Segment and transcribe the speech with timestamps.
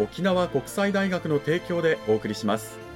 [0.00, 2.89] 沖縄国際大学の提供でお送りします。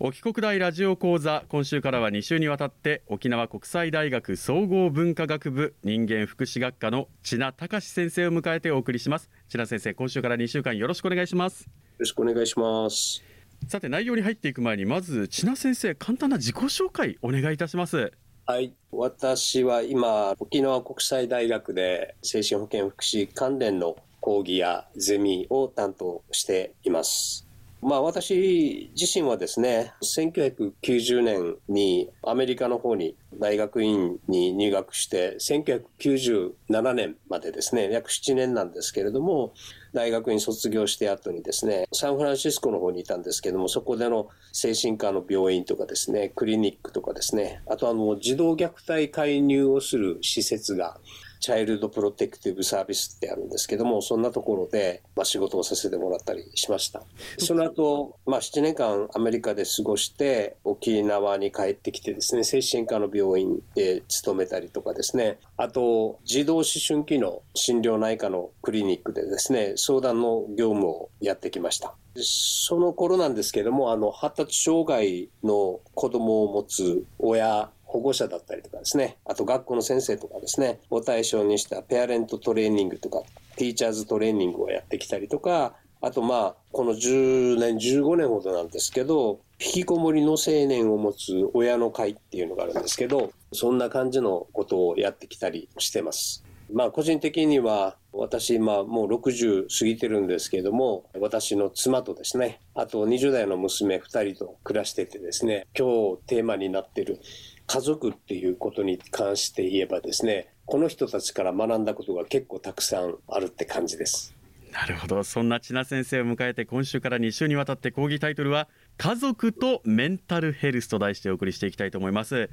[0.00, 9.28] 沖国大ラジオ講座今週からは2週にわたって沖縄国際大学総合文化学部人間福祉学科の千奈隆先生を迎えてお送りします。
[9.48, 11.64] 千奈先生今週から2週間よろしくお願いします。
[11.64, 13.24] よろしくお願いします。
[13.66, 18.12] さて内容に入っていく前にまず千奈先生簡単な自己紹介お願いいたします。
[18.46, 18.72] はい。
[18.92, 27.47] 私は今沖縄国際大学で精神保健福祉関連の講義やゼミを担当しています
[27.80, 39.52] まあ私自身はですね、1990年にアメリカの方に大学院に入学して、1997年までですね、約7年なんですけれども、
[39.94, 50.98] 大学院卒業して後にですね、サンフランシスコの方にいたんですけれども、そこでの精神科の病院とかですね、クリニックとかですね、あとあの、児童虐待介入をする施設が
[51.40, 57.02] チャイルドプロテクティブサービスってあるんですけども、そんなところで、まあ、仕事をさせてもらったりしました。
[57.38, 71.94] その後、まあ、7年間アメリカで過ごして、沖縄に帰ってきてですね、精神科の病院で勤めたりとかですね、あと、児童思春期の心療内科のクリニックでですね、相談の業務をやってきました。
[72.20, 83.22] その頃なんですけども、あの、発達障害の子供を持つ親保護者だったりとかですね、あと学校の先生とかですね、を対象にしたペアレントトレーニングとか、
[83.56, 96.44] ティーチャーズトレーニングをやってきたりとか、あとまあ、この10年、15年ほどなんですけど、引きこもりの青年を持つ親の会っていうのがあるんですけど、そんな感じのことをやってきたりしてます。
[96.70, 107.20] まあ個人的には私今もう60過ぎてるんですけども私の妻とですねあと20代の娘2人と暮らしててですね今日テーマになってる
[107.68, 114.34] 家族っていうことに関して言えばですねこの人たちから学んだことが結構たくさんあるって感じです。
[114.72, 118.68] なるほどそんな千奈先生を迎えて今週から2週にわたって講義タイトルは
[118.98, 122.50] 家族とメンタルヘルスと題してお送りしていきたいと思います、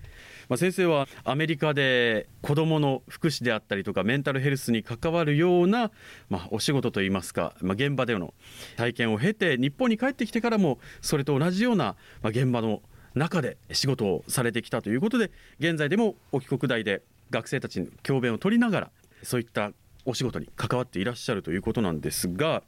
[0.47, 5.91] まあ、先生はアメリカで子どもの福祉であったりとかメンタルヘルスに関わるような、
[6.29, 8.33] まあ、お仕事といいますか、まあ、現場での
[8.77, 12.81] 体験を経て日本に帰ってきてからもそれと同じような、まあ、現場の
[13.15, 18.91] 中で仕事をされてきたということで現在でも沖国大で学生たちに教鞭を取りながら
[19.23, 19.71] そういった
[20.05, 22.61] お仕事に関わっていらっしゃるということなんですが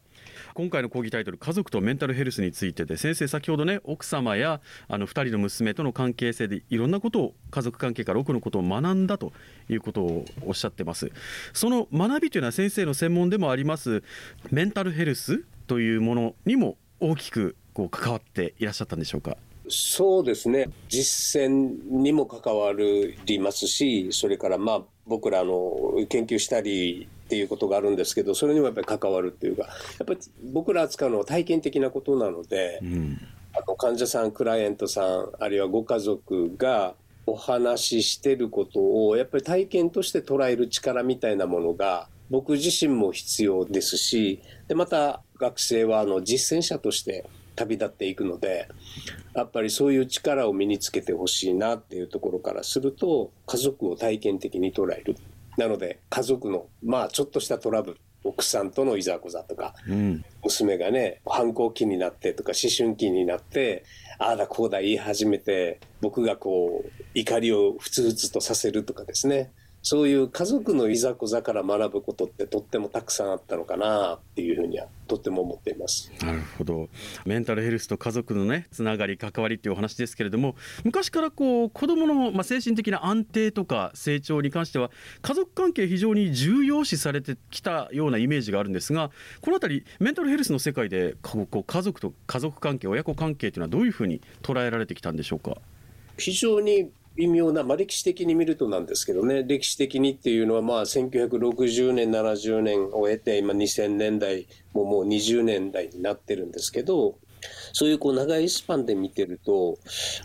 [0.54, 9.34] 今回の講義タイトル「家族とメンタルヘルス」についてで先生先ほどね奥様やあの2人の娘との関係性でいろんなことを家族関係から多くのことを学んだと
[9.70, 11.12] いうことをおっしゃってます
[11.54, 14.04] その学びというのは先生の専門でもあります
[14.52, 19.38] メンタルヘルスというものにも大きくこう関わっていらっしゃったんでしょうか
[19.70, 20.70] そうですね。
[20.90, 29.70] 実践にも関わりますしそれからまあ僕らの研究したりっていうことがあるんですけどそれにもやっぱり関わるっていうかや
[30.04, 30.20] っぱり
[30.52, 33.20] 僕ら扱うのは体験的なことなので、うん、
[33.54, 47.26] あの患者さんクライアントさんあるいはご家族がお話ししてることをやっぱり体験として捉える力みたいなものが僕自身も必要ですしでまた学生はあの実践者として
[47.58, 48.70] 旅立っていくので
[49.34, 55.18] やっぱりそういう力を身につけてほしいなっていうところからすると家族を体験的に捉える。
[55.58, 63.84] なので家族のまあちょっとしたトラブル奥さんとのいざこざとか、うん、娘がね反抗期になってとか思春期になって
[64.20, 69.52] ああだこうだ言い始めて僕がこう怒りをふつふつとさせるとかですね
[69.90, 76.12] そういう家族のいざこざから学ぶことってとってもたくさんあったのかなっていうふうにはとっても思っています。
[76.22, 76.90] なるほど。
[77.26, 84.92] メンタルヘルスと家族のねつながり関わりっていうお話ですけれども昔からこう子どもの、まあ、精神的な安定とか成長に関しては
[85.22, 95.56] 家族関係非常に重要視されてきたようなイメージがあるんですがこの辺りメンタルヘルスの世界でこう家族と家族関係親子関係というのはどういうふうに捉えられてきたんでしょうか？
[96.18, 107.16] 非常に微妙な、まあ、歴史的に見るとなんですけどね歴史的にっていうのはまあ1960年70年を経て今2000年代もう20年代になってるんですけど
[107.74, 109.78] そういうこう長いスパンで見てると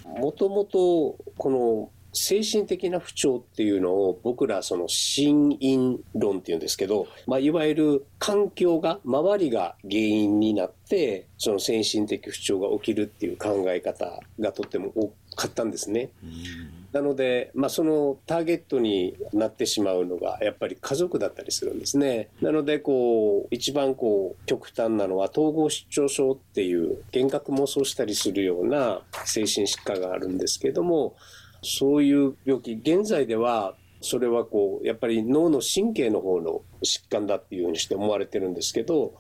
[0.05, 16.11] もともとこの精神的な不調っていうのを僕らその心因論っていうんですけど、まあ、いわゆる環境が周りが原因になってその精神的不調が起きるっていう考え方がとっても多かったんですね。
[16.93, 22.29] なので、まあ、そのターゲットになってしまうのがやっぱり家族だったりするんですね。
[22.41, 31.17] なのでこう一番こう極端なのは統合失調症っていう幻覚妄想したりするような精神疾患があるんですけども
[31.63, 39.15] そういう病気現在ではそれはこうやっぱり脳の神経の方の疾患だっていうふうにして思われてるんですけど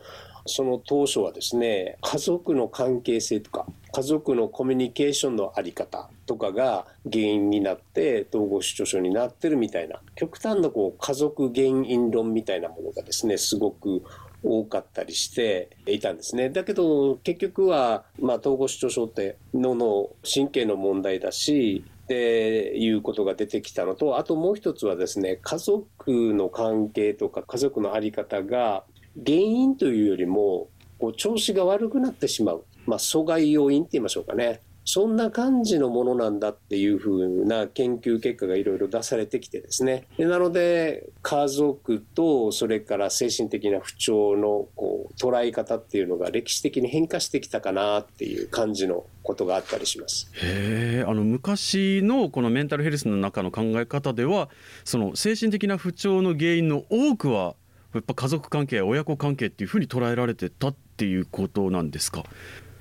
[0.47, 14.03] その当初はですね家族の関係性とか家族のコミュニケーションの在り方とかが原因になって統合失調症になってるみたいな極端なこう家族原因論みたいなものがですねすごく
[14.43, 16.51] 多かったりしていたんですね。
[16.51, 28.85] だけど結局は、まあ、統合失調症って脳の神経の問題だしっていうことが出てきたのとあともう一つはですね家族の関係とか家族の在り方が
[29.17, 30.69] 原因というよりも
[30.99, 34.61] こう調子が悪くなってしまう、まあ、阻害要因って言いましょうかね。
[34.85, 40.07] そんな感じのものなんだっていうふうな研究結果がいろいろ出されてきてですね。
[40.17, 50.31] でなので家族とそれから精神的な不調のこう捉え方っていうのが歴史的に変化してきたかなっていう感じのことがあったりします。
[50.43, 54.49] へあの昔のこのメンタルヘルスの中の考え方では
[54.85, 57.55] その精神的な不調の原因の多くは
[57.95, 62.25] やっぱ家族関係親子関係っていうふうに捉えられてたっていうことなんですか？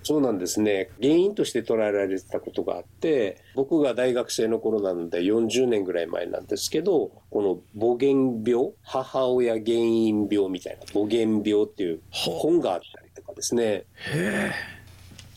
[0.03, 0.89] そうなんですね。
[0.99, 13.85] 原因として捉えられてたことがあって僕が大学生の頃なので40年ぐらい前なんですけどこの母原病母親原因病みたいな母原病っていう本があったりとかですね。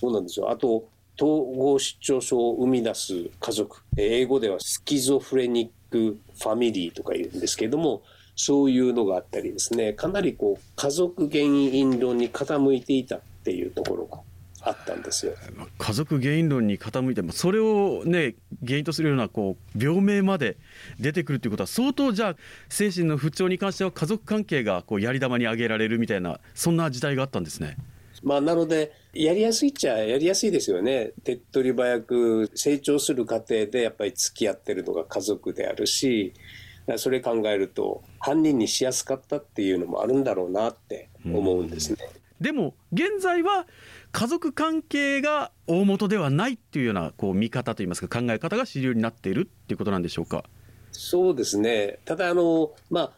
[0.00, 0.50] そうなんですよ。
[0.50, 0.88] あと
[1.20, 3.82] 統合失調症を生み出す家族。
[3.96, 8.02] 英語ではスキゾフレニックファミリーとか言うんですけれども
[8.36, 14.20] そういうのがあったりですねかなりこう家族原因論に傾いていたっていうところが
[14.66, 15.34] あったんですよ
[15.78, 18.34] 家族原因論に傾いてそれをね
[18.64, 20.56] 原因とするようなこう病名まで
[20.98, 22.36] 出てくるということは相当じゃあ
[22.68, 27.76] 精神の不調に関しては家族関係がこうやり玉に挙げられるみたいなそんな時代があったんですね。
[28.22, 36.32] まあ、なのでやりやすいっちゃやりやすいですよね手っ取り早く成長する過程でやっぱり付き合ってるのが家族であるし
[36.96, 41.98] それ考えると犯人にしやすかったっていうのもあるんだろうなって思うんですね。
[42.40, 43.66] でも現在は
[44.12, 50.44] 家族関係が大元ではないっていうようなこう見方といいますか考え方が主流になっているっていうことなんでしょうか？
[50.92, 53.12] そうですねただあの、まあ、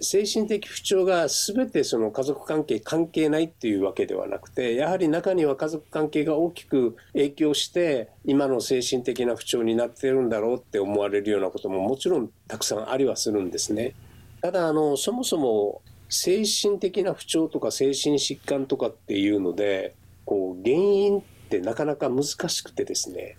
[0.00, 13.94] 精神的不調が全てその家族関係関係ないっていうわけではなくてやはり中には家族関係が大きく影響して今の精神的な不調になってるんだろうって思われるようなことももちろんたくさんありはするんですね。
[14.40, 19.94] ただあのそもそも精神的な不調とか精神疾患とかっていうので
[20.24, 23.36] こう原因ってなかなか難しくてですね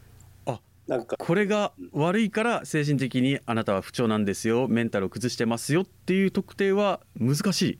[0.87, 1.17] なんか。
[1.17, 4.67] これが悪いから精神的にあなたは不調なんですよ。
[4.67, 7.79] メンタルを崩してますよっていう特定は難しい。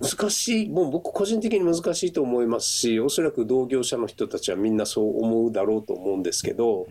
[0.00, 0.68] 難しい。
[0.68, 6.86] もう僕個人的に難しいと思いますしおそらく同業者の人たちはみんなそう思うだろうと思うんですけど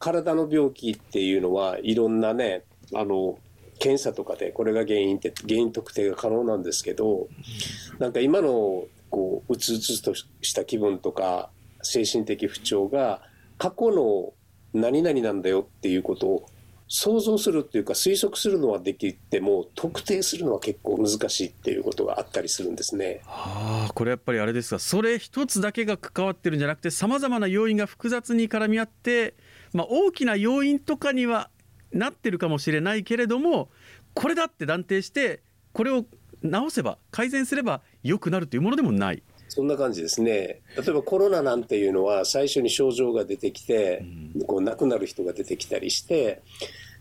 [0.00, 3.38] 体の病気っていうのはいろんなねあの
[3.78, 7.28] 検査とかでこれが原因って原因特定が可能なんですけど
[8.00, 11.50] なんか今のこううつうつとした気分とか
[11.82, 13.22] 精神的不調が
[13.62, 14.32] 過去の
[14.74, 16.48] 何々なんだよっていうことを
[16.88, 23.20] 想像するっていうか推測するのはできても特定するのは結構難しいっていうことがあったりするんですね。
[23.24, 29.34] はあ、これやっぱりあれですがそれ一つだけが関わってるんじゃなくてさまざまな要因が複雑に絡み合って、
[29.72, 31.48] まあ、大きな要因とかには
[31.92, 33.68] なってるかもしれないけれども
[34.12, 35.40] これだって断定して
[35.72, 36.04] これを
[36.42, 39.22] 直せば改善すれば良くなるというものでもない
[39.54, 40.62] そんな感じですね。
[40.78, 44.02] 例えばコロナなんていうのは最初に症状が出てきて、
[44.46, 46.40] こう亡くなる人が出てきたりして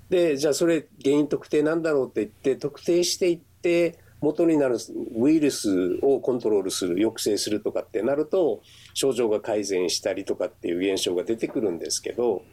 [0.10, 4.78] でじゃあそれ原因特定なんだろうって言って特定していって元になる
[5.18, 8.62] ウイルスをコントロールする抑制するとかってなると
[8.94, 12.44] 症状が改善したりとかっていう現象が出てくるんですけど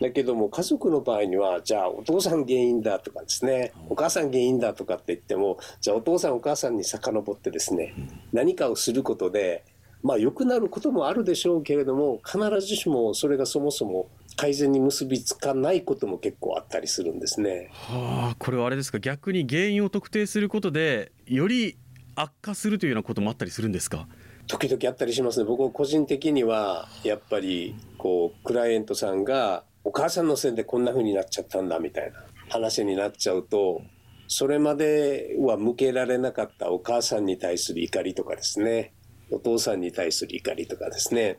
[0.00, 7.94] だけども家族の場合にはじゃあお父さん原因だとかですねお母さん原因だとかって言ってもじゃあお父さんお母さんに遡ってですね
[8.32, 9.64] 何かをすることで
[10.02, 14.08] まあ良くなることもあるでしょうけれども必ずしもそれがそもそも
[14.42, 17.70] 改善に結びつかないことも結構あったりするんですね。
[17.70, 18.98] はあ、これはあれですか？
[18.98, 21.78] 逆に原因を特定することでより
[22.16, 24.08] 悪化するというようなこともあったりするんですか？
[24.48, 25.44] 時々あったりしますね。
[25.44, 32.18] 僕個人的にはやっぱりこうクライアントさんがお母さんのせいでこんな風になっちゃったんだみたいな
[32.48, 33.82] 話になっちゃうと
[34.26, 38.92] それまでは向けられなかったお母さんに対する怒りとかですね
[39.32, 41.38] お父さんに対する怒りとかですね。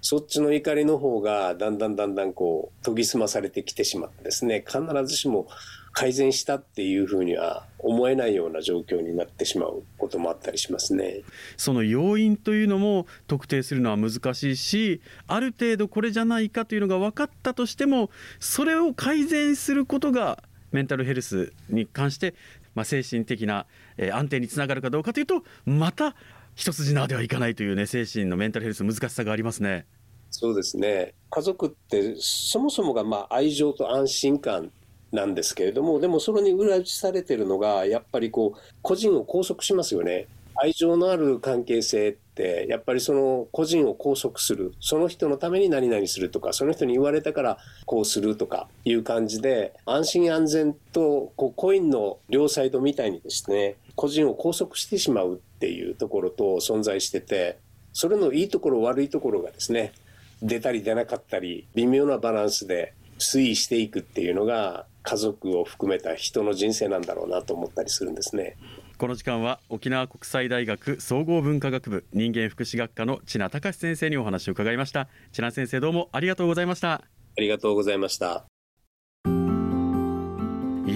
[0.00, 4.64] そっちの怒りの方がだんだんだんだんこう研ぎ澄まされてきてしまってですね。
[4.66, 5.48] 必ずしも
[5.92, 11.22] 改善したっていうふうには思えないような状況になってしまうこともあったりしますね。
[11.56, 22.34] その要因というのも特定するのは難しいしある程度これじゃないかというのが分かったとしてもそれを改善することがメンタルヘルスに関して、
[22.74, 23.66] まあ、精神的な、
[24.12, 26.14] 安定につながるかどうかというとまた
[26.58, 29.86] 一筋縄ではいかないというね精神のメンタルヘルス難しさがありますね。
[30.28, 34.72] そうですね家族ってそもそもがまあ愛情と安心感
[35.12, 40.26] なんですけれどもでもそれに裏打ちされてるのがやっぱりこう個人を拘束しますよね。
[40.60, 57.58] 愛情のある関係性ってやっぱりその個人を拘束するその人のために何々するとかその人に言われたからこうするとかいう感じで安心安全とこうコインの両サイドみたいにですね個人を拘束してしまうっていうところと存在してて
[57.92, 59.92] それのいいところ悪いところがですね
[60.40, 68.56] 出たり出なかったり微妙なバランスで推移していくっていうのが家族を含めた人の人生なんだろうなと思ったりするんですね。
[68.98, 75.08] この時間は沖縄国際大学総合文化学部人間福祉学科の千奈隆先生にお話を伺いました。
[75.32, 76.92] 千奈先生どうもありがとうございました。
[76.92, 77.02] あ
[77.40, 78.44] りがとうございました。
[78.46, 78.57] い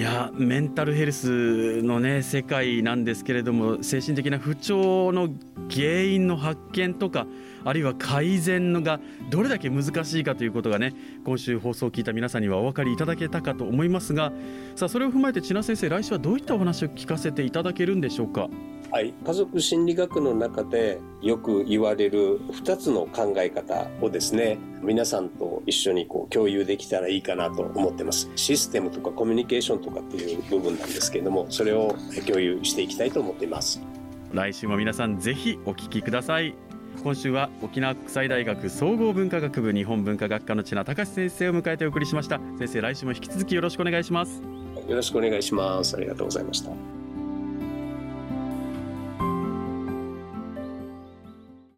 [0.03, 5.29] やメンタルヘルスのね世界なんですけれども精神的な不調の
[5.71, 7.27] 原因の発見とか
[7.65, 9.01] あるいは改善のが
[9.31, 14.33] どれだけ難しいかということがね今週放送を聞いた皆さんにはお分かりいただけたかと思いますが
[14.77, 18.49] さあそれを踏まえて千奈先生来週はどういったお話を聞かせていただけるんでしょうか？
[18.91, 28.29] はい、家族心理学の中でよく言われる2つの考え方をですね皆さんと一緒にこう共有できたらいいかなと思ってます。
[28.37, 33.81] システムとかコミュニケーションとかっていう部分なんですけれどもそれを共有していきたいと思っています。
[34.31, 36.55] 来週も皆さんぜひお聞きください
[37.03, 42.41] 今週は沖縄国際大学総合文化学部日本文化学科の千奈隆先生を迎えてお送りしました。
[42.59, 44.41] 先生来週も引き続きよろしくお願いします。
[44.89, 45.97] よろしくお願いします。
[45.97, 47.02] ありがとうございました。